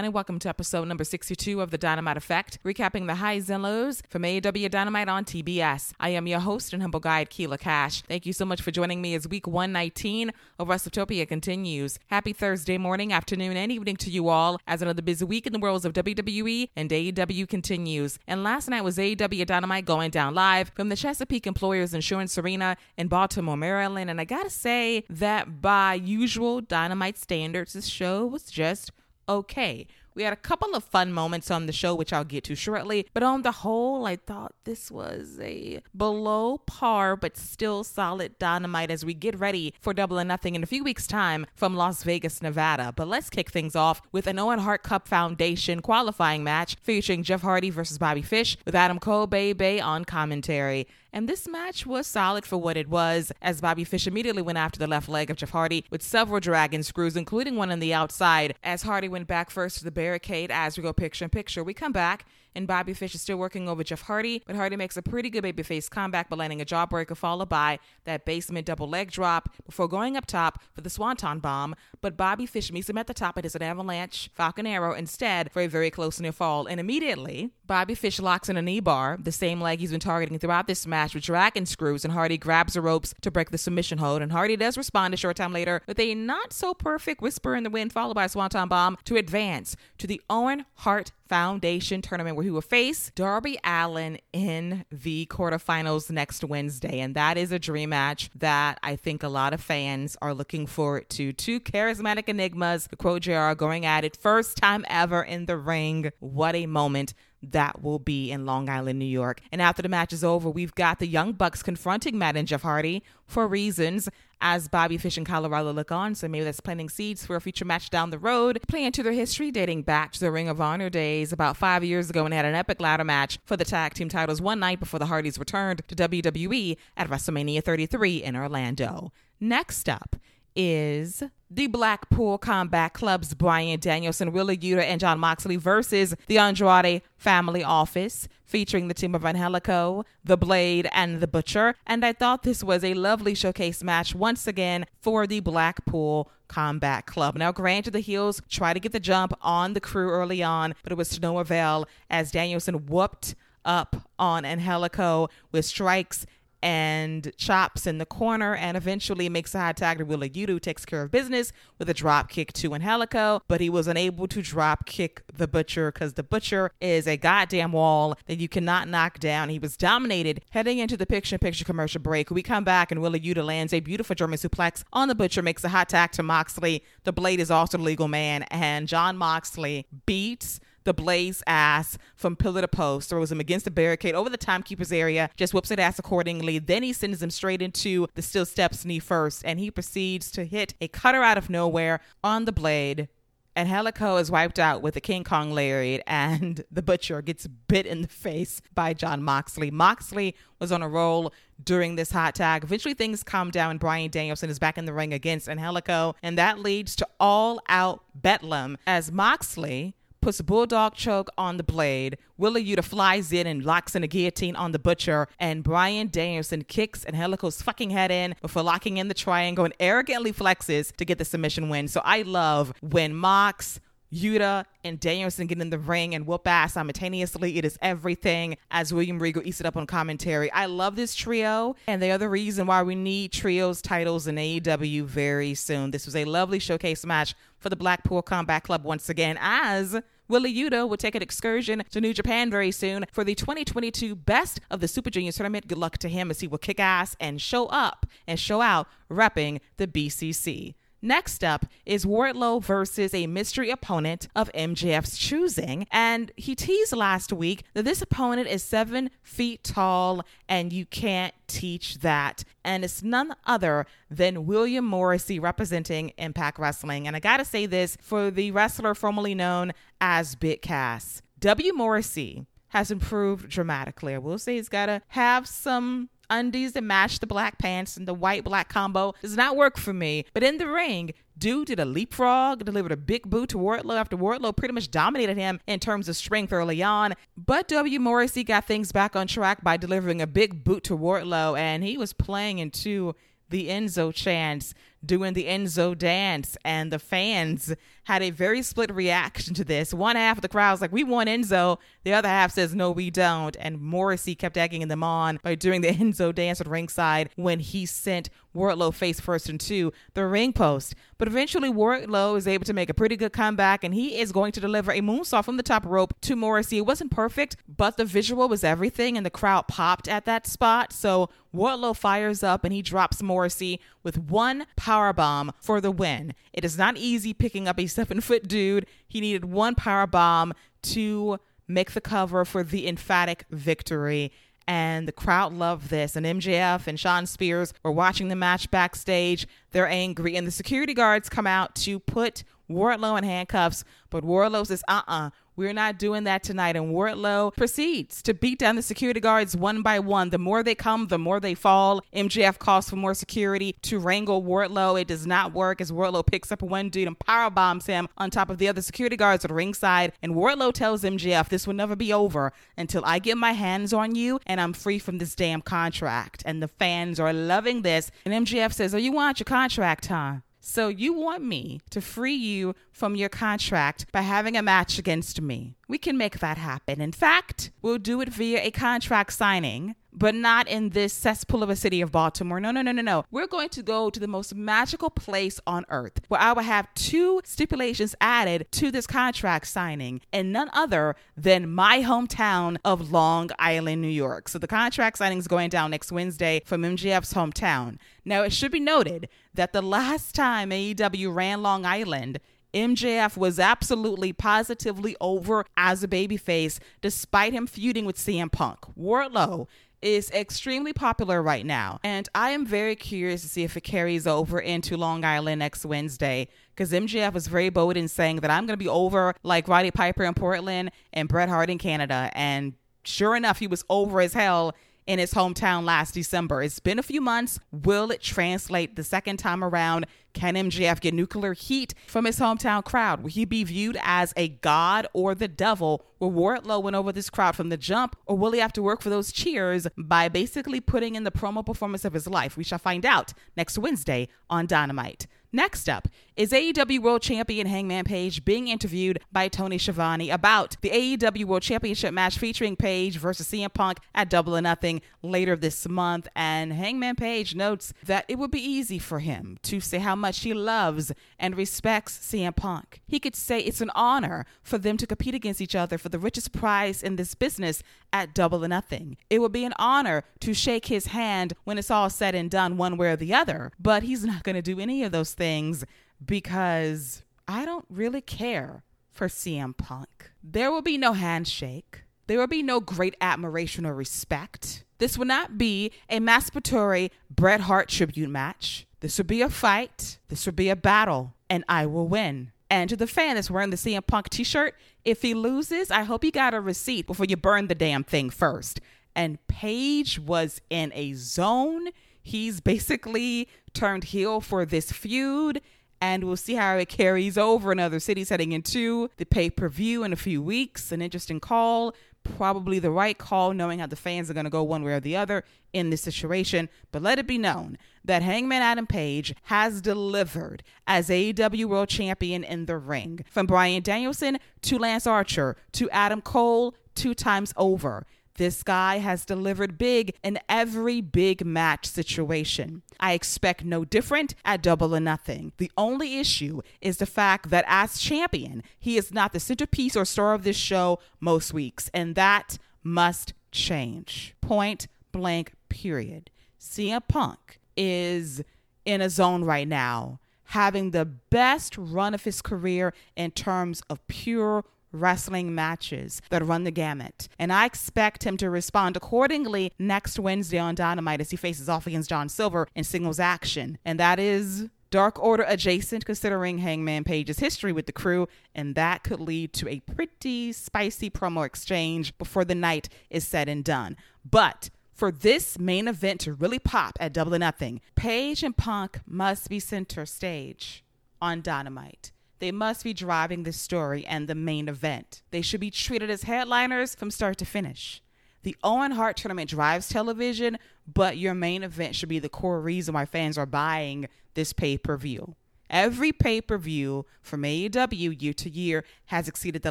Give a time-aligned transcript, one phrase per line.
[0.00, 4.02] And welcome to episode number 62 of The Dynamite Effect, recapping the highs and lows
[4.08, 5.92] from AEW Dynamite on TBS.
[6.00, 8.00] I am your host and humble guide, Keila Cash.
[8.08, 11.98] Thank you so much for joining me as week 119 of WrestleTopia continues.
[12.06, 15.58] Happy Thursday morning, afternoon, and evening to you all as another busy week in the
[15.58, 18.18] worlds of WWE and AEW continues.
[18.26, 22.78] And last night was AEW Dynamite going down live from the Chesapeake Employers Insurance Arena
[22.96, 24.08] in Baltimore, Maryland.
[24.08, 28.92] And I gotta say that by usual Dynamite standards, this show was just
[29.30, 29.86] okay.
[30.14, 33.06] We had a couple of fun moments on the show, which I'll get to shortly,
[33.14, 38.90] but on the whole, I thought this was a below par but still solid dynamite
[38.90, 42.02] as we get ready for Double or Nothing in a few weeks' time from Las
[42.02, 42.92] Vegas, Nevada.
[42.94, 47.42] But let's kick things off with an Owen Hart Cup Foundation qualifying match featuring Jeff
[47.42, 50.88] Hardy versus Bobby Fish with Adam Cole Bay on commentary.
[51.12, 54.78] And this match was solid for what it was, as Bobby Fish immediately went after
[54.78, 58.54] the left leg of Jeff Hardy with several dragon screws, including one on the outside,
[58.62, 61.64] as Hardy went back first to the barricade as we go picture in picture.
[61.64, 64.96] We come back and Bobby Fish is still working over Jeff Hardy, but Hardy makes
[64.96, 69.10] a pretty good babyface comeback by landing a jawbreaker followed by that basement double leg
[69.10, 71.74] drop before going up top for the Swanton bomb.
[72.00, 75.52] But Bobby Fish meets him at the top and hits an avalanche Falcon Arrow instead
[75.52, 76.66] for a very close near fall.
[76.66, 80.40] And immediately, Bobby Fish locks in a knee bar, the same leg he's been targeting
[80.40, 83.98] throughout this match with dragon screws, and Hardy grabs the ropes to break the submission
[83.98, 84.22] hold.
[84.22, 87.62] And Hardy does respond a short time later with a not so perfect whisper in
[87.62, 92.34] the wind followed by a Swanton bomb to advance to the Owen Hart Foundation tournament
[92.34, 96.98] where he will face Darby Allin in the quarterfinals next Wednesday.
[96.98, 100.66] And that is a dream match that I think a lot of fans are looking
[100.66, 101.32] forward to.
[101.32, 106.10] Two charismatic enigmas, the quote JR going at it, first time ever in the ring.
[106.18, 109.40] What a moment that will be in Long Island, New York.
[109.50, 112.62] And after the match is over, we've got the Young Bucks confronting Matt and Jeff
[112.62, 114.08] Hardy for reasons
[114.40, 116.14] as Bobby Fish and Colorado look on.
[116.14, 118.60] So maybe that's planting seeds for a future match down the road.
[118.68, 122.10] Playing to their history dating back to the Ring of Honor days about five years
[122.10, 124.80] ago when and had an epic ladder match for the tag team titles one night
[124.80, 129.12] before the Hardys returned to WWE at WrestleMania 33 in Orlando.
[129.40, 130.16] Next up
[130.54, 137.02] is the Blackpool Combat Club's Bryan Danielson, Wheeler Yuta, and John Moxley versus the Andrade
[137.16, 141.74] Family Office, featuring the team of Angelico, The Blade, and The Butcher.
[141.86, 147.06] And I thought this was a lovely showcase match once again for the Blackpool Combat
[147.06, 147.36] Club.
[147.36, 150.92] Now, granted, the heels tried to get the jump on the crew early on, but
[150.92, 153.34] it was to no avail as Danielson whooped
[153.64, 156.26] up on Angelico with strikes
[156.62, 160.84] and chops in the corner and eventually makes a high tag to Wheeler Yuta, takes
[160.84, 164.86] care of business with a drop kick to Angelico, but he was unable to drop
[164.86, 169.48] kick the Butcher because the Butcher is a goddamn wall that you cannot knock down.
[169.48, 172.30] He was dominated heading into the picture picture commercial break.
[172.30, 175.64] We come back and Wheeler Yuta lands a beautiful German suplex on the Butcher, makes
[175.64, 176.84] a high tag to Moxley.
[177.04, 182.60] The Blade is also legal man, and John Moxley beats the Blaze ass from pillar
[182.60, 185.98] to post, throws him against the barricade over the timekeeper's area, just whoops it ass
[185.98, 186.58] accordingly.
[186.58, 190.44] Then he sends him straight into the steel steps knee first, and he proceeds to
[190.44, 193.08] hit a cutter out of nowhere on the blade.
[193.56, 198.02] Angelico is wiped out with a King Kong lariat, and the butcher gets bit in
[198.02, 199.70] the face by John Moxley.
[199.70, 202.64] Moxley was on a roll during this hot tag.
[202.64, 206.38] Eventually, things calm down, and Bryan Danielson is back in the ring against Angelico, and
[206.38, 212.18] that leads to all out bedlam as Moxley puts a bulldog choke on the blade.
[212.36, 216.62] Wheeler Yuta flies in and locks in a guillotine on the butcher, and Bryan Danielson
[216.62, 221.04] kicks and Angelico's fucking head in before locking in the triangle and arrogantly flexes to
[221.04, 221.88] get the submission win.
[221.88, 223.80] So I love when Mox.
[224.12, 227.58] Yuta and Danielson get in the ring and whoop ass simultaneously.
[227.58, 230.50] It is everything as William Regal eats it up on commentary.
[230.52, 234.36] I love this trio, and they are the reason why we need trios titles in
[234.36, 235.90] AEW very soon.
[235.90, 240.00] This was a lovely showcase match for the Blackpool Combat Club once again, as
[240.30, 244.60] Wheeler Yuta will take an excursion to New Japan very soon for the 2022 Best
[244.70, 245.66] of the Super Junior Tournament.
[245.66, 248.86] Good luck to him as he will kick ass and show up and show out
[249.10, 250.74] repping the BCC.
[251.02, 255.86] Next up is Wardlow versus a mystery opponent of MJF's choosing.
[255.90, 261.34] And he teased last week that this opponent is seven feet tall and you can't
[261.46, 262.44] teach that.
[262.64, 267.06] And it's none other than William Morrissey representing Impact Wrestling.
[267.06, 271.22] And I gotta say this for the wrestler formerly known as Big Cass.
[271.38, 271.72] W.
[271.72, 274.14] Morrissey has improved dramatically.
[274.14, 278.14] I will say he's gotta have some undies that match the black pants and the
[278.14, 280.24] white black combo does not work for me.
[280.32, 284.14] But in the ring, Dude did a leapfrog, delivered a big boot to Wardlow after
[284.14, 287.14] Wardlow pretty much dominated him in terms of strength early on.
[287.34, 287.98] But W.
[287.98, 291.96] Morrissey got things back on track by delivering a big boot to Wardlow, and he
[291.96, 293.14] was playing into
[293.48, 294.74] the Enzo chance
[295.04, 297.74] doing the Enzo dance, and the fans
[298.04, 299.94] had a very split reaction to this.
[299.94, 301.78] One half of the crowd was like, We want Enzo.
[302.04, 303.56] The other half says, No, we don't.
[303.60, 307.86] And Morrissey kept egging them on by doing the Enzo dance at ringside when he
[307.86, 310.94] sent Wardlow face first into the ring post.
[311.18, 314.52] But eventually, Wardlow is able to make a pretty good comeback, and he is going
[314.52, 316.78] to deliver a moonsault from the top rope to Morrissey.
[316.78, 320.92] It wasn't perfect, but the visual was everything, and the crowd popped at that spot.
[320.92, 324.66] So Wardlow fires up and he drops Morrissey with one
[325.12, 326.34] bomb for the win.
[326.52, 328.86] It is not easy picking up a seven foot dude.
[329.08, 330.52] He needed one power bomb
[330.82, 331.38] to
[331.68, 334.32] make the cover for the emphatic victory
[334.70, 336.14] and the crowd loved this.
[336.14, 339.48] And MJF and Shawn Spears were watching the match backstage.
[339.72, 343.82] They're angry, and the security guards come out to put Wardlow in handcuffs.
[344.10, 346.76] But Wardlow says, uh uh-uh, uh, we're not doing that tonight.
[346.76, 350.30] And Wardlow proceeds to beat down the security guards one by one.
[350.30, 352.02] The more they come, the more they fall.
[352.14, 355.00] MJF calls for more security to wrangle Wardlow.
[355.00, 358.30] It does not work as Wardlow picks up one dude and power bombs him on
[358.30, 360.12] top of the other security guards at ringside.
[360.22, 364.14] And Wardlow tells MJF, This will never be over until I get my hands on
[364.14, 366.42] you and I'm free from this damn contract.
[366.46, 368.10] And the fans are loving this.
[368.24, 370.36] And MJF says, Oh, you want your contract, huh?
[370.60, 375.40] So you want me to free you from your contract by having a match against
[375.40, 375.74] me.
[375.88, 377.00] We can make that happen.
[377.00, 381.70] In fact, we'll do it via a contract signing, but not in this cesspool of
[381.70, 382.60] a city of Baltimore.
[382.60, 383.24] No, no, no, no, no.
[383.30, 386.92] We're going to go to the most magical place on earth where I will have
[386.94, 393.50] two stipulations added to this contract signing, and none other than my hometown of Long
[393.58, 394.48] Island, New York.
[394.48, 397.98] So the contract signing is going down next Wednesday from MJF's hometown.
[398.24, 402.40] Now, it should be noted that the last time AEW ran Long Island,
[402.72, 408.78] MJF was absolutely positively over as a babyface despite him feuding with CM Punk.
[408.98, 409.66] Wardlow
[410.02, 414.26] is extremely popular right now, and I am very curious to see if it carries
[414.26, 418.66] over into Long Island next Wednesday because MJF was very bold in saying that I'm
[418.66, 422.74] going to be over like Roddy Piper in Portland and Bret Hart in Canada, and
[423.04, 424.74] sure enough, he was over as hell
[425.10, 426.62] in his hometown last December.
[426.62, 427.58] It's been a few months.
[427.72, 430.06] Will it translate the second time around?
[430.34, 433.20] Can MJF get nuclear heat from his hometown crowd?
[433.20, 436.06] Will he be viewed as a god or the devil?
[436.20, 439.02] Will Wardlow win over this crowd from the jump, or will he have to work
[439.02, 442.56] for those cheers by basically putting in the promo performance of his life?
[442.56, 445.26] We shall find out next Wednesday on Dynamite.
[445.52, 446.06] Next up
[446.36, 451.62] is AEW World Champion Hangman Page being interviewed by Tony Schiavone about the AEW World
[451.62, 456.28] Championship match featuring Page versus CM Punk at Double or Nothing later this month.
[456.36, 460.40] And Hangman Page notes that it would be easy for him to say how much
[460.40, 463.00] he loves and respects CM Punk.
[463.08, 466.18] He could say it's an honor for them to compete against each other for the
[466.18, 467.82] richest prize in this business
[468.12, 469.16] at Double or Nothing.
[469.28, 472.76] It would be an honor to shake his hand when it's all said and done,
[472.76, 473.72] one way or the other.
[473.80, 475.86] But he's not going to do any of those things
[476.22, 480.30] because I don't really care for CM Punk.
[480.44, 482.02] There will be no handshake.
[482.26, 484.84] There will be no great admiration or respect.
[484.98, 488.86] This will not be a masturbatory Bret Hart tribute match.
[489.00, 490.18] This will be a fight.
[490.28, 492.52] This will be a battle, and I will win.
[492.68, 494.74] And to the fan that's wearing the CM Punk t shirt,
[495.06, 498.28] if he loses, I hope you got a receipt before you burn the damn thing
[498.28, 498.78] first.
[499.16, 501.88] And Page was in a zone.
[502.22, 505.60] He's basically turned heel for this feud
[506.00, 509.68] and we'll see how it carries over in other cities heading into the pay per
[509.68, 510.92] view in a few weeks.
[510.92, 514.62] An interesting call, probably the right call, knowing how the fans are going to go
[514.62, 516.68] one way or the other in this situation.
[516.90, 522.44] But let it be known that Hangman Adam Page has delivered as AEW World Champion
[522.44, 523.24] in the ring.
[523.30, 528.06] From Bryan Danielson to Lance Archer to Adam Cole, two times over.
[528.40, 532.80] This guy has delivered big in every big match situation.
[532.98, 535.52] I expect no different at Double or Nothing.
[535.58, 540.06] The only issue is the fact that as champion, he is not the centerpiece or
[540.06, 544.34] star of this show most weeks, and that must change.
[544.40, 546.30] Point blank, period.
[546.58, 548.42] CM Punk is
[548.86, 554.00] in a zone right now, having the best run of his career in terms of
[554.08, 557.28] pure wrestling matches that run the gamut.
[557.38, 561.86] And I expect him to respond accordingly next Wednesday on Dynamite as he faces off
[561.86, 563.78] against John Silver in singles action.
[563.84, 569.04] And that is Dark Order adjacent, considering Hangman Page's history with the crew, and that
[569.04, 573.96] could lead to a pretty spicy promo exchange before the night is said and done.
[574.28, 579.00] But for this main event to really pop at Double or Nothing, Page and Punk
[579.06, 580.84] must be center stage
[581.22, 582.10] on Dynamite.
[582.40, 585.22] They must be driving the story and the main event.
[585.30, 588.02] They should be treated as headliners from start to finish.
[588.42, 592.94] The Owen Hart tournament drives television, but your main event should be the core reason
[592.94, 595.36] why fans are buying this pay per view.
[595.68, 599.70] Every pay per view from AEW year to year has exceeded the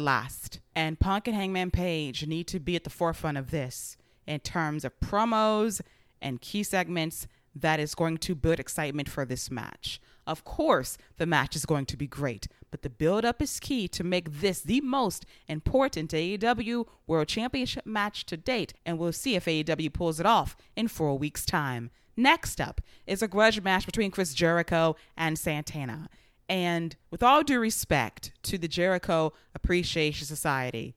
[0.00, 0.60] last.
[0.74, 3.96] And Punk and Hangman Page need to be at the forefront of this
[4.26, 5.80] in terms of promos
[6.22, 10.00] and key segments that is going to build excitement for this match.
[10.30, 13.88] Of course, the match is going to be great, but the build up is key
[13.88, 19.34] to make this the most important AEW World Championship match to date, and we'll see
[19.34, 21.90] if AEW pulls it off in four weeks' time.
[22.16, 26.08] Next up is a grudge match between Chris Jericho and Santana.
[26.48, 30.94] And with all due respect to the Jericho Appreciation Society,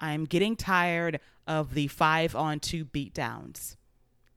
[0.00, 3.76] I'm getting tired of the five on two beatdowns.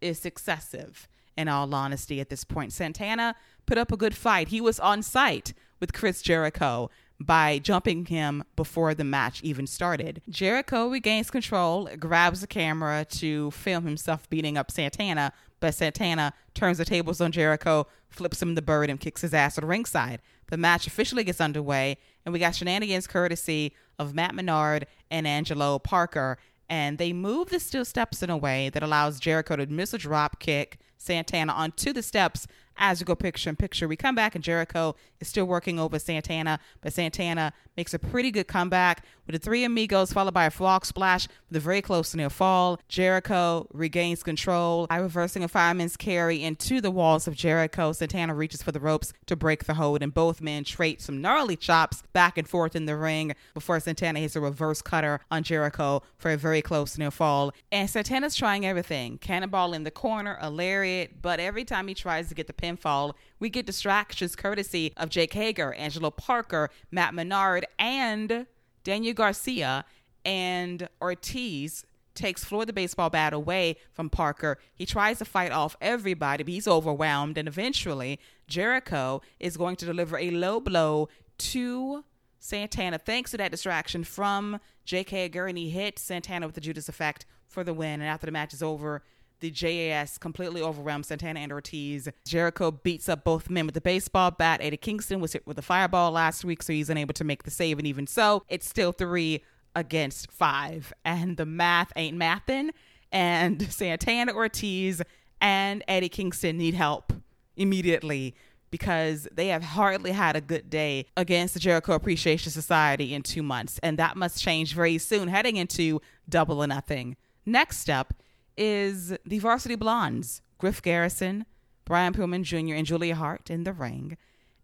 [0.02, 2.74] It's excessive, in all honesty, at this point.
[2.74, 4.50] Santana put up a good fight.
[4.50, 6.90] He was on site with Chris Jericho
[7.20, 10.22] by jumping him before the match even started.
[10.30, 16.78] Jericho regains control, grabs the camera to film himself beating up Santana, but Santana turns
[16.78, 20.22] the tables on Jericho, flips him the bird, and kicks his ass at ringside.
[20.48, 25.80] The match officially gets underway, and we got shenanigans courtesy of Matt Menard and Angelo
[25.80, 26.38] Parker.
[26.70, 29.98] And they move the steel steps in a way that allows Jericho to miss a
[29.98, 33.88] drop kick Santana onto the steps as we go picture in picture.
[33.88, 38.32] We come back and Jericho is still working over Santana, but Santana makes a pretty
[38.32, 42.14] good comeback with the three amigos followed by a frog splash with a very close
[42.16, 42.80] near fall.
[42.88, 47.92] Jericho regains control by reversing a fireman's carry into the walls of Jericho.
[47.92, 51.56] Santana reaches for the ropes to break the hold, and both men trade some gnarly
[51.56, 56.04] chops back and forth in the ring before Santana hits a reverse cutter on Jericho
[56.18, 57.52] for a very close near fall.
[57.72, 62.30] And Santana's trying everything cannonball in the corner, a lariat, but every time he tries
[62.30, 67.66] to get the pinfall, we get distractions courtesy of Jake Hager, Angelo Parker, Matt Menard,
[67.78, 68.46] and
[68.84, 69.86] Daniel Garcia
[70.24, 74.58] and Ortiz takes Floyd the baseball bat away from Parker.
[74.74, 77.38] He tries to fight off everybody, but he's overwhelmed.
[77.38, 82.04] And eventually, Jericho is going to deliver a low blow to
[82.40, 85.46] Santana thanks to that distraction from Jake Hager.
[85.46, 88.02] And he hits Santana with the Judas effect for the win.
[88.02, 89.04] And after the match is over,
[89.40, 92.10] the JAS completely overwhelmed Santana and Ortiz.
[92.26, 94.60] Jericho beats up both men with the baseball bat.
[94.62, 97.52] Eddie Kingston was hit with a fireball last week, so he's unable to make the
[97.52, 97.78] save.
[97.78, 99.44] And even so, it's still three
[99.76, 100.94] against five.
[101.04, 102.70] And the math ain't mathing.
[103.12, 105.02] And Santana Ortiz
[105.42, 107.14] and Eddie Kingston need help
[107.56, 108.36] immediately
[108.72, 113.44] because they have hardly had a good day against the Jericho Appreciation Society in two
[113.44, 113.80] months.
[113.82, 117.16] And that must change very soon, heading into double or nothing.
[117.46, 118.14] Next up
[118.58, 121.46] is the Varsity Blondes, Griff Garrison,
[121.86, 124.18] Brian Pillman Jr., and Julia Hart in the ring.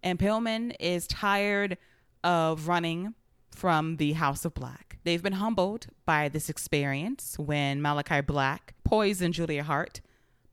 [0.03, 1.77] And Pillman is tired
[2.23, 3.13] of running
[3.51, 4.97] from the House of Black.
[5.03, 10.01] They've been humbled by this experience when Malachi Black poisoned Julia Hart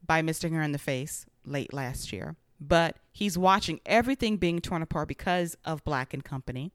[0.04, 2.36] by misting her in the face late last year.
[2.60, 6.72] But he's watching everything being torn apart because of Black and Company.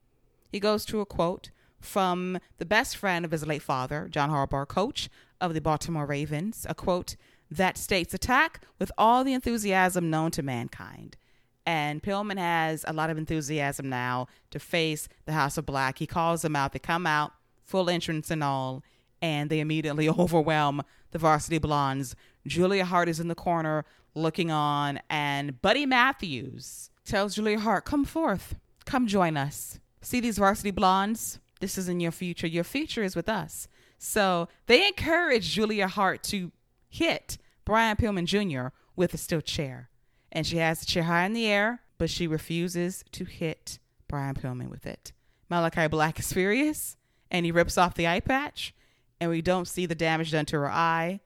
[0.50, 1.50] He goes to a quote
[1.82, 5.10] from the best friend of his late father, John Harbaugh, coach
[5.44, 7.18] of the Baltimore Ravens, a quote
[7.52, 11.18] that states attack with all the enthusiasm known to mankind.
[11.66, 16.00] And Pillman has a lot of enthusiasm now to face the House of Black.
[16.00, 16.72] He calls them out.
[16.72, 18.84] They come out, full entrance and all,
[19.22, 20.82] and they immediately overwhelm
[21.12, 22.16] the Varsity Blondes.
[22.48, 23.86] Julia Hart is in the corner
[24.16, 29.80] looking on, and Buddy Matthews tells Julia Hart, Come forth, come join us.
[30.02, 31.40] See these Varsity Blondes?
[31.60, 32.48] This isn't your future.
[32.48, 33.68] Your future is with us.
[34.04, 36.52] So they encourage Julia Hart to
[36.90, 38.76] hit Brian Pillman Jr.
[38.98, 39.90] with a steel chair.
[40.30, 43.80] And she has the chair high in the air, but she refuses to hit
[44.10, 45.14] Brian Pillman with it.
[45.50, 46.98] Malachi Black is furious
[47.32, 48.76] and he rips off the eye patch,
[49.22, 51.22] and we don't see the damage done to her eye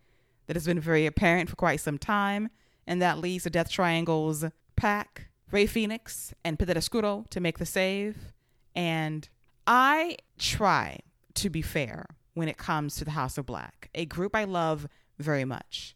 [0.45, 2.49] that has been very apparent for quite some time.
[2.85, 7.65] And that leads to Death Triangle's Pac, Rey Fenix, and Penta Oscuro to make the
[7.65, 8.33] save.
[8.75, 9.27] And
[9.65, 10.99] I try
[11.33, 12.05] to be fair
[12.37, 15.95] when it comes to the House of Black, a group I love very much.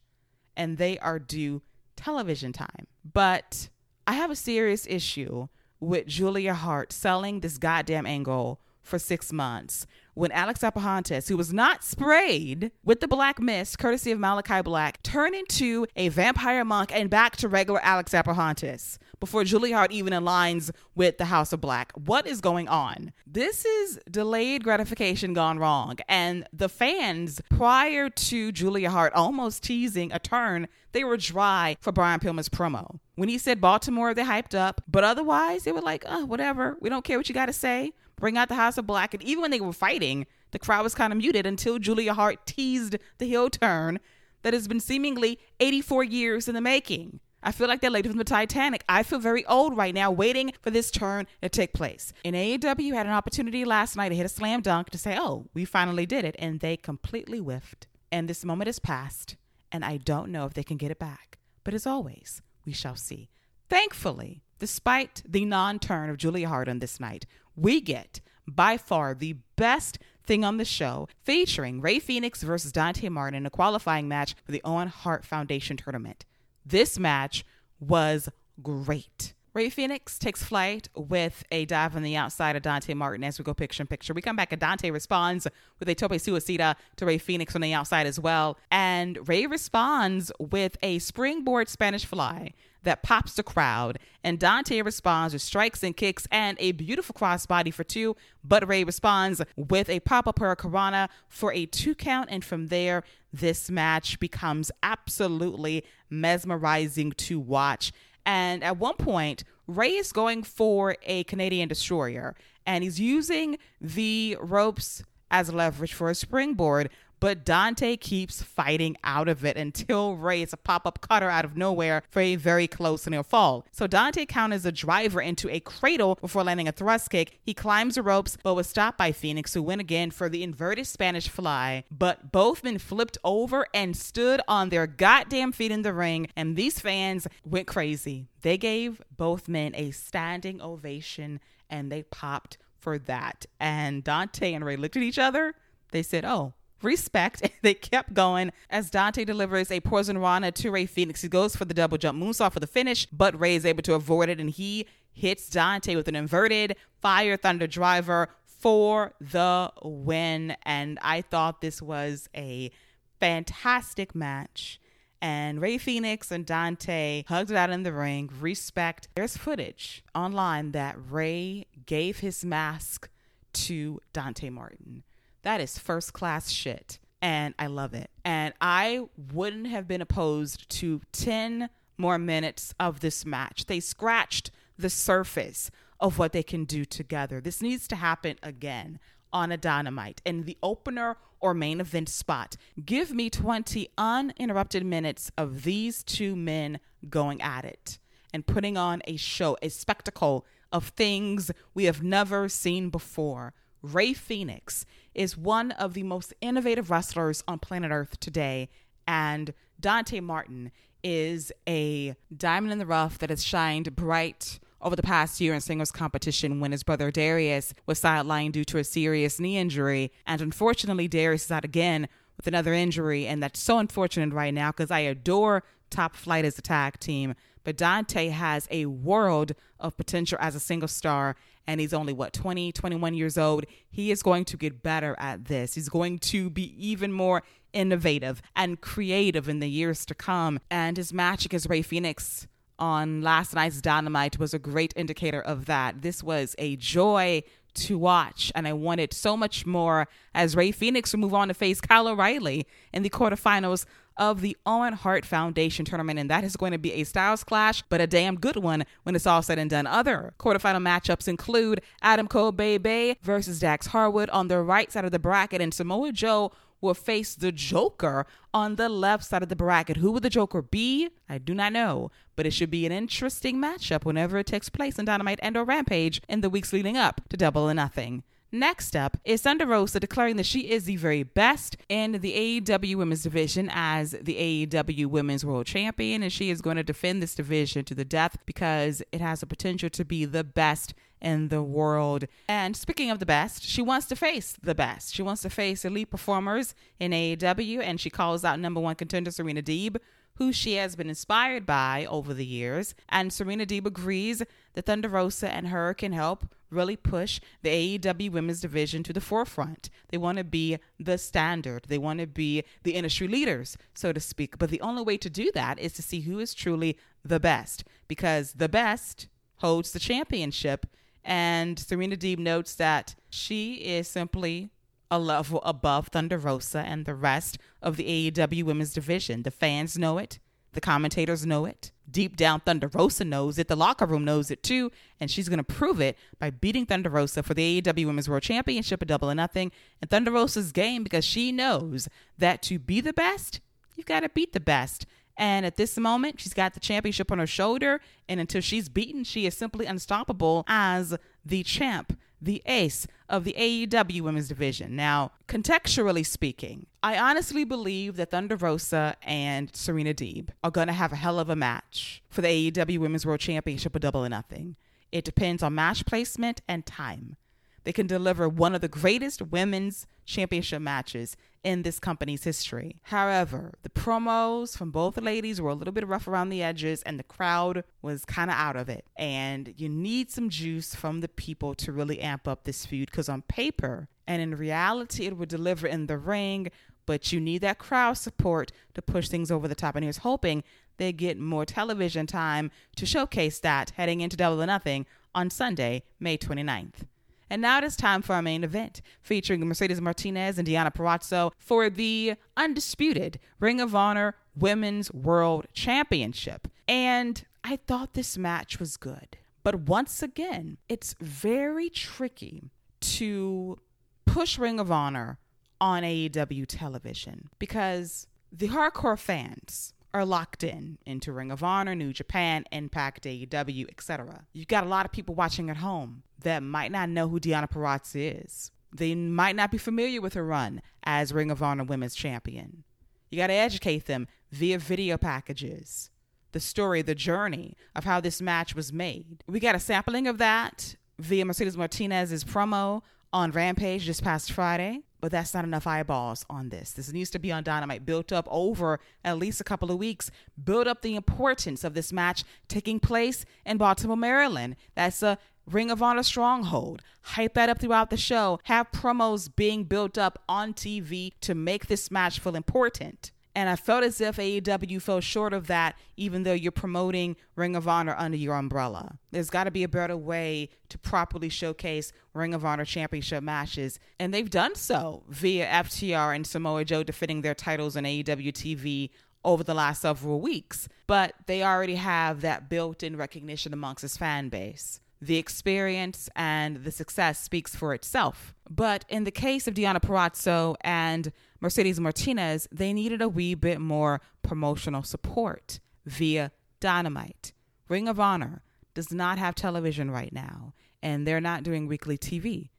[0.57, 1.62] And they are due
[1.95, 2.88] television time.
[3.05, 3.69] But
[4.07, 5.48] I have a serious issue
[5.79, 11.53] with Julia Hart selling this goddamn angle for six months when Alex Abrahantes, who was
[11.53, 16.91] not sprayed with the black mist, courtesy of Malachi Black, turned into a vampire monk
[16.93, 21.61] and back to regular Alex Abrahantes before Julia Hart even aligns with the House of
[21.61, 21.91] Black.
[21.93, 23.13] What is going on?
[23.25, 25.97] This is delayed gratification gone wrong.
[26.09, 31.93] And the fans, prior to Julia Hart almost teasing a turn, they were dry for
[31.93, 33.00] Brian Pillman's promo.
[33.15, 36.75] When he said Baltimore, they hyped up, but otherwise, they were like, oh, whatever.
[36.81, 39.13] We don't care what you got to say bring out the House of Black.
[39.13, 42.45] And even when they were fighting, the crowd was kind of muted until Julia Hart
[42.45, 43.99] teased the heel turn
[44.43, 47.19] that has been seemingly 84 years in the making.
[47.43, 48.83] I feel like that lady from the Titanic.
[48.87, 52.13] I feel very old right now, waiting for this turn to take place.
[52.23, 55.47] And AEW had an opportunity last night to hit a slam dunk to say, oh,
[55.55, 56.35] we finally did it.
[56.37, 57.87] And they completely whiffed.
[58.11, 59.37] And this moment has passed,
[59.71, 61.39] and I don't know if they can get it back.
[61.63, 63.29] But as always, we shall see.
[63.69, 67.25] Thankfully, despite the non turn of Julia Hart on this night,
[67.55, 73.09] we get by far the best thing on the show, featuring Rey Fenix versus Dante
[73.09, 76.25] Martin in a qualifying match for the Owen Hart Foundation tournament.
[76.63, 77.43] This match
[77.79, 78.29] was
[78.61, 79.33] great.
[79.55, 83.43] Rey Fenix takes flight with a dive on the outside of Dante Martin as we
[83.43, 84.13] go picture in picture.
[84.13, 85.47] We come back and Dante responds
[85.79, 88.59] with a tope suicida to Rey Fenix on the outside as well.
[88.69, 92.53] And Rey responds with a springboard Spanish fly
[92.83, 94.00] that pops the crowd.
[94.23, 98.15] And Dante responds with strikes and kicks and a beautiful crossbody for two.
[98.43, 102.29] But Rey responds with a pop up hurricanrana for a two count.
[102.31, 107.91] And from there, this match becomes absolutely mesmerizing to watch.
[108.25, 112.35] And at one point, Rey is going for a Canadian destroyer
[112.65, 116.89] and he's using the ropes as leverage for a springboard.
[117.21, 121.45] But Dante keeps fighting out of it until Rey is a pop up cutter out
[121.45, 123.63] of nowhere for a very close near fall.
[123.71, 127.39] So Dante counters a driver into a cradle before landing a thrust kick.
[127.43, 130.87] He climbs the ropes but was stopped by Fenix, who went again for the inverted
[130.87, 131.83] Spanish fly.
[131.91, 136.55] But both men flipped over and stood on their goddamn feet in the ring, and
[136.55, 138.29] these fans went crazy.
[138.41, 143.45] They gave both men a standing ovation and they popped for that.
[143.59, 145.53] And Dante and Rey looked at each other.
[145.91, 147.50] They said, Oh, respect.
[147.61, 151.22] they kept going as Dante delivers a poison rana to Rey Fenix.
[151.22, 153.94] He goes for the double jump moonsault for the finish, but Rey is able to
[153.94, 160.55] avoid it and he hits Dante with an inverted fire thunder driver for the win.
[160.63, 162.72] And I thought this was a
[163.20, 164.79] fantastic match.
[165.22, 168.29] And Rey Fenix and Dante hugged it out in the ring.
[168.39, 169.07] Respect.
[169.15, 173.07] There's footage online that Rey gave his mask
[173.53, 175.03] to Dante Martin.
[175.43, 176.99] That is first class shit.
[177.21, 178.09] And I love it.
[178.25, 179.01] And I
[179.33, 183.67] wouldn't have been opposed to 10 more minutes of this match.
[183.67, 187.39] They scratched the surface of what they can do together.
[187.39, 188.99] This needs to happen again
[189.31, 192.57] on a dynamite in the opener or main event spot.
[192.83, 197.99] Give me 20 uninterrupted minutes of these two men going at it
[198.33, 203.53] and putting on a show, a spectacle of things we have never seen before.
[203.81, 208.69] Rey Fenix is one of the most innovative wrestlers on planet Earth today,
[209.07, 210.71] and Dante Martin
[211.03, 215.61] is a diamond in the rough that has shined bright over the past year in
[215.61, 220.11] singles competition when his brother Darius was sidelined due to a serious knee injury.
[220.25, 223.27] And unfortunately, Darius is out again with another injury.
[223.27, 227.35] And that's so unfortunate right now because I adore Top Flight as a tag team.
[227.63, 231.35] But Dante has a world of potential as a single star
[231.67, 233.65] and he's only what 20 21 years old?
[233.89, 235.75] He is going to get better at this.
[235.75, 237.43] He's going to be even more
[237.74, 240.59] innovative and creative in the years to come.
[240.69, 242.47] And his magic as Rey Fenix
[242.79, 246.01] on last night's dynamite was a great indicator of that.
[246.01, 247.43] This was a joy
[247.74, 251.53] to watch and i wanted so much more as Rey Fenix will move on to
[251.53, 253.86] face kyle o'reilly in the quarterfinals
[254.18, 257.81] of the Owen Hart Foundation tournament, and that is going to be a Styles clash,
[257.90, 259.88] but a damn good one when it's all said and done.
[259.88, 265.12] Other quarterfinal matchups include Adam Cole Bay versus Dax Harwood on the right side of
[265.12, 269.55] the bracket, and Samoa Joe will face the Joker on the left side of the
[269.55, 269.98] bracket.
[269.98, 271.09] Who will the Joker be?
[271.29, 275.00] I do not know, but it should be an interesting matchup whenever it takes place
[275.00, 278.24] in Dynamite and or Rampage in the weeks leading up to Double or Nothing.
[278.53, 282.98] Next up is Thunder Rosa declaring that she is the very best in the AEW
[282.98, 287.33] Women's Division as the AEW Women's World Champion, and she is going to defend this
[287.33, 291.64] division to the death because it has the potential to be the best in the
[291.64, 292.25] world.
[292.50, 295.14] And speaking of the best, she wants to face the best.
[295.14, 299.31] She wants to face elite performers in AEW, and she calls out number one contender
[299.31, 299.96] Serena Deeb
[300.41, 302.95] who she has been inspired by over the years.
[303.07, 304.41] And Serena Deeb agrees
[304.73, 309.21] that Thunder Rosa and her can help really push the AEW women's division to the
[309.21, 309.91] forefront.
[310.09, 314.19] They want to be the standard, they want to be the industry leaders, so to
[314.19, 314.57] speak.
[314.57, 317.83] But the only way to do that is to see who is truly the best,
[318.07, 319.27] because the best
[319.57, 320.87] holds the championship.
[321.23, 324.71] And Serena Deeb notes that she is simply
[325.11, 329.43] a level above Thunder Rosa and the rest of the AEW women's division.
[329.43, 330.39] The fans know it,
[330.74, 331.91] The commentators know it.
[332.09, 333.67] Deep down, Thunder Rosa knows it.
[333.67, 334.91] The locker room knows it too.
[335.19, 338.43] And she's going to prove it by beating Thunder Rosa for the AEW Women's World
[338.43, 339.71] Championship, a double or nothing.
[340.01, 343.59] And Thunder Rosa's game because she knows that to be the best,
[343.95, 345.05] you've got to beat the best.
[345.37, 348.00] And at this moment, she's got the championship on her shoulder.
[348.29, 353.53] And until she's beaten, she is simply unstoppable as the champ, the ace of the
[353.57, 354.95] AEW women's division.
[354.95, 360.93] Now, contextually speaking, I honestly believe that Thunder Rosa and Serena Deeb are going to
[360.93, 364.29] have a hell of a match for the AEW Women's World Championship with double or
[364.29, 364.75] nothing.
[365.11, 367.35] It depends on match placement and time.
[367.83, 372.98] They can deliver one of the greatest women's championship matches in this company's history.
[373.03, 377.20] However, the promos from both ladies were a little bit rough around the edges and
[377.20, 379.05] the crowd was kind of out of it.
[379.15, 383.29] And you need some juice from the people to really amp up this feud because
[383.29, 386.70] on paper and in reality, it would deliver in the ring,
[387.05, 389.96] but you need that crowd support to push things over the top.
[389.96, 390.63] And here's hoping
[390.98, 396.03] they get more television time to showcase that heading into Double or Nothing on Sunday,
[396.20, 397.05] May 29th.
[397.51, 401.51] And now it is time for our main event, featuring Mercedes Martinez and Deonna Purrazzo
[401.57, 406.70] for the undisputed Ring of Honor Women's World Championship.
[406.87, 409.37] And I thought this match was good.
[409.64, 413.77] But once again, it's very tricky to
[414.25, 415.37] push Ring of Honor
[415.81, 422.13] on AEW television because the hardcore fans are locked in into Ring of Honor, New
[422.13, 424.45] Japan, Impact, AEW, etc.
[424.53, 427.69] You've got a lot of people watching at home that might not know who Deonna
[427.69, 428.71] Purrazzo is.
[428.93, 432.83] They might not be familiar with her run as Ring of Honor Women's Champion.
[433.29, 436.09] You got to educate them via video packages,
[436.51, 439.43] the story, the journey of how this match was made.
[439.47, 445.03] We got a sampling of that via Mercedes Martinez's promo on Rampage this past Friday
[445.22, 446.92] but that's not enough eyeballs on this.
[446.92, 450.31] This needs to be on Dynamite, built up over at least a couple of weeks.
[450.62, 454.75] Build up the importance of this match taking place in Baltimore, Maryland.
[454.96, 457.01] That's a Ring of Honor stronghold.
[457.22, 458.60] Hype that up throughout the show.
[458.64, 463.31] Have promos being built up on TV to make this match feel important.
[463.53, 467.75] And I felt as if AEW fell short of that, even though you're promoting Ring
[467.75, 469.18] of Honor under your umbrella.
[469.31, 474.00] There's got to be a better way to properly showcase Ring of Honor championship matches.
[474.20, 479.09] And they've done so via FTR and Samoa Joe defending their titles on AEW TV
[479.44, 480.87] over the last several weeks.
[481.07, 485.01] But they already have that built in recognition amongst his fan base.
[485.22, 488.55] The experience and the success speaks for itself.
[488.70, 493.79] But in the case of Deonna Purrazzo and Mercedes Martinez, they needed a wee bit
[493.79, 497.53] more promotional support via Dynamite.
[497.87, 502.69] Ring of Honor does not have television right now, and they're not doing weekly TV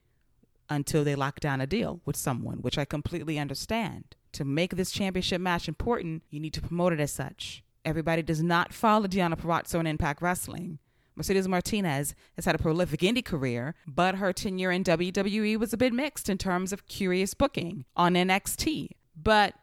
[0.68, 4.16] until they lock down a deal with someone, which I completely understand.
[4.33, 7.62] To make this championship match important, you need to promote it as such.
[7.85, 10.79] Everybody does not follow Deonna Purrazzo in Impact Wrestling.
[11.16, 15.77] Mercedes Martinez has had a prolific indie career, but her tenure in WWE was a
[15.77, 18.88] bit mixed in terms of curious booking on NXT.
[19.20, 19.55] But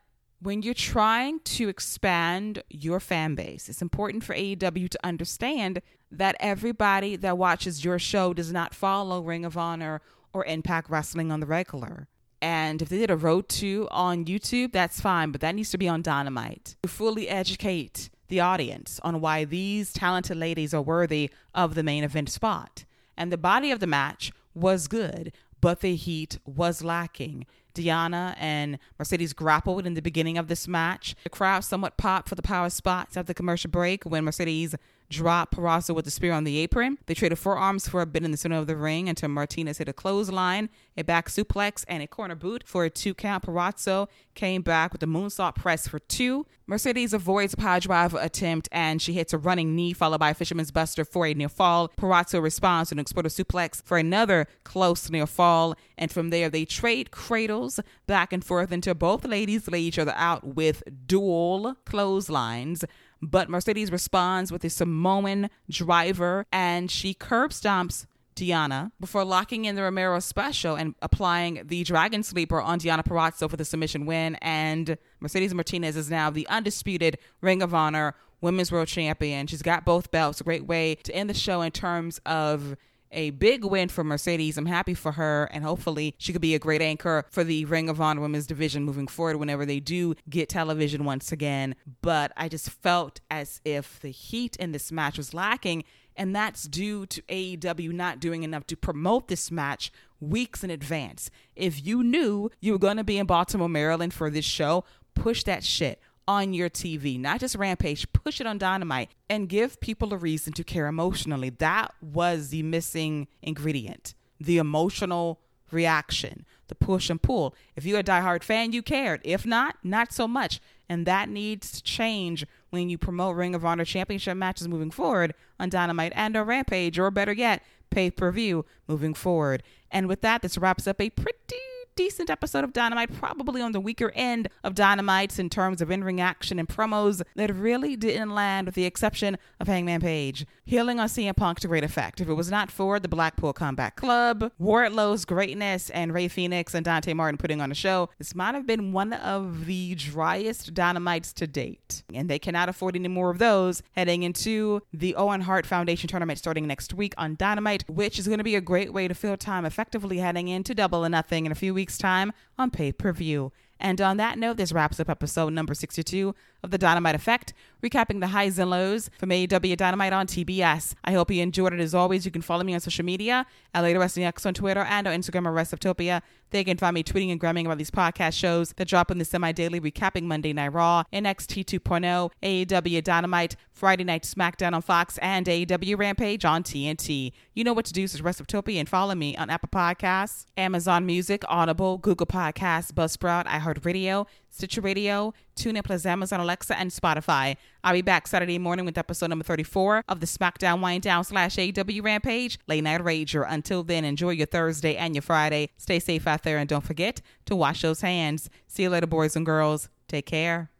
[0.41, 5.81] when you're trying to expand your fan base, it's important for AEW to understand
[6.11, 10.01] that everybody that watches your show does not follow Ring of Honor
[10.33, 12.07] or Impact Wrestling on the regular.
[12.41, 15.77] And if they did a road to on YouTube, that's fine, but that needs to
[15.77, 21.29] be on Dynamite to fully educate the audience on why these talented ladies are worthy
[21.53, 22.85] of the main event spot.
[23.17, 27.45] And the body of the match was good, but the heat was lacking.
[27.75, 31.15] Deonna and Mercedes grappled in the beginning of this match.
[31.23, 34.75] The crowd somewhat popped for the power spots at the commercial break when Mercedes
[35.09, 36.97] dropped Purrazzo with the spear on the apron.
[37.07, 39.89] They traded forearms for a bit in the center of the ring until Martinez hit
[39.89, 43.43] a clothesline, a back suplex, and a corner boot for a two count.
[43.43, 46.45] Purrazzo came back with a moonsault press for two.
[46.67, 50.33] Mercedes avoids a power driver attempt and she hits a running knee followed by a
[50.35, 51.89] fisherman's buster for a near fall.
[51.97, 55.75] Purrazzo responds to an exploder suplex for another close near fall.
[55.97, 60.13] And from there, they trade cradles back and forth until both ladies lay each other
[60.15, 62.85] out with dual clotheslines.
[63.21, 68.05] But Mercedes responds with a Samoan driver and she curb stomps
[68.35, 73.49] Deonna before locking in the Romero special and applying the Dragon Sleeper on Deonna Purrazzo
[73.49, 74.35] for the submission win.
[74.35, 79.47] And Mercedes Martinez is now the undisputed Ring of Honor Women's World Champion.
[79.47, 80.39] She's got both belts.
[80.39, 82.77] A great way to end the show in terms of
[83.11, 84.57] a big win for Mercedes.
[84.57, 87.89] I'm happy for her, and hopefully she could be a great anchor for the Ring
[87.89, 91.75] of Honor Women's Division moving forward whenever they do get television once again.
[92.01, 95.83] But I just felt as if the heat in this match was lacking,
[96.15, 101.29] and that's due to AEW not doing enough to promote this match weeks in advance.
[101.55, 104.83] If you knew you were going to be in Baltimore, Maryland for this show,
[105.15, 109.81] push that shit on your TV, not just Rampage, push it on Dynamite and give
[109.81, 111.49] people a reason to care emotionally.
[111.49, 117.53] That was the missing ingredient the emotional reaction, the push and pull.
[117.75, 119.19] If you're a diehard fan, you cared.
[119.25, 120.61] If not, not so much.
[120.87, 125.33] And that needs to change when you promote Ring of Honor championship matches moving forward
[125.59, 129.61] on Dynamite and or Rampage, or better yet, pay per view moving forward.
[129.91, 131.57] And with that, this wraps up a pretty
[131.95, 136.03] decent episode of Dynamite, probably on the weaker end of Dynamites in terms of in
[136.03, 140.45] ring action and promos that really didn't land, with the exception of Hangman Page.
[140.65, 142.21] Healing on CM Punk to great effect.
[142.21, 146.85] If it was not for the Blackpool Combat Club, Wardlow's greatness, and Rey Fenix and
[146.85, 151.33] Dante Martin putting on a show, this might have been one of the driest Dynamites
[151.33, 152.03] to date.
[152.13, 156.39] And they cannot afford any more of those heading into the Owen Hart Foundation tournament
[156.39, 159.37] starting next week on Dynamite, which is going to be a great way to fill
[159.37, 162.91] time effectively heading into Double or Nothing in a few weeks week's time on pay
[162.91, 163.51] per view.
[163.79, 168.19] And on that note, this wraps up episode number 62 of The Dynamite Effect, recapping
[168.19, 170.95] the highs and lows from AEW Dynamite on TBS.
[171.03, 171.79] I hope you enjoyed it.
[171.79, 175.07] As always, you can follow me on social media at Wrestling X on Twitter and
[175.07, 176.21] on Instagram at Wrestleptopia.
[176.51, 179.25] They can find me tweeting and gramming about these podcast shows that drop in the
[179.25, 185.45] semi-daily recapping Monday Night Raw, NXT 2.0, AEW Dynamite, Friday Night SmackDown on Fox, and
[185.45, 187.31] AEW Rampage on TNT.
[187.53, 191.43] You know what to do, so Wrestleptopia and follow me on Apple Podcasts, Amazon Music,
[191.47, 197.57] Audible, Google Podcasts, Buzzsprout, iHeartRadio, Stitcher Radio, TuneIn Plus Amazon Alexa, and Spotify.
[197.83, 201.55] I'll be back Saturday morning with episode number 34 of the SmackDown Wind Down slash
[201.57, 203.45] AEW Rampage Late Night Rager.
[203.47, 205.69] Until then, enjoy your Thursday and your Friday.
[205.77, 208.49] Stay safe out there and don't forget to wash those hands.
[208.67, 209.89] See you later, boys and girls.
[210.07, 210.71] Take care.